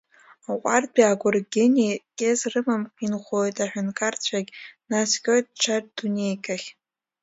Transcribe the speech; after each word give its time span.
Аҟәардәи 0.51 1.09
агәыргьыни 1.11 1.91
кьыс 2.17 2.41
рымамкәа 2.51 3.01
инхоит, 3.05 3.57
аҳәынҭқарцәагь 3.65 4.51
наскьоит 4.89 5.45
ҽа 5.61 5.75
дунеикахь… 5.95 6.67